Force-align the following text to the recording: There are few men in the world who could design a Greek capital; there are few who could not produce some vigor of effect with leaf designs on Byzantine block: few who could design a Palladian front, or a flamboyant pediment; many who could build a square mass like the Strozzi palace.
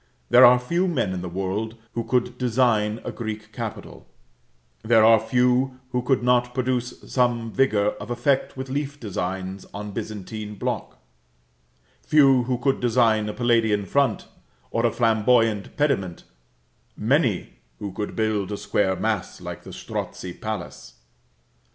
There 0.31 0.43
are 0.43 0.57
few 0.57 0.87
men 0.87 1.13
in 1.13 1.21
the 1.21 1.29
world 1.29 1.75
who 1.93 2.03
could 2.03 2.35
design 2.39 2.99
a 3.05 3.11
Greek 3.11 3.51
capital; 3.53 4.07
there 4.81 5.05
are 5.05 5.19
few 5.19 5.77
who 5.91 6.01
could 6.01 6.23
not 6.23 6.55
produce 6.55 6.99
some 7.13 7.51
vigor 7.51 7.89
of 7.99 8.09
effect 8.09 8.57
with 8.57 8.67
leaf 8.67 8.99
designs 8.99 9.67
on 9.75 9.91
Byzantine 9.91 10.55
block: 10.55 10.97
few 12.01 12.45
who 12.45 12.57
could 12.57 12.79
design 12.79 13.29
a 13.29 13.33
Palladian 13.33 13.85
front, 13.85 14.25
or 14.71 14.87
a 14.87 14.91
flamboyant 14.91 15.77
pediment; 15.77 16.23
many 16.97 17.59
who 17.77 17.91
could 17.91 18.15
build 18.15 18.51
a 18.51 18.57
square 18.57 18.95
mass 18.95 19.39
like 19.39 19.61
the 19.61 19.71
Strozzi 19.71 20.33
palace. 20.33 20.95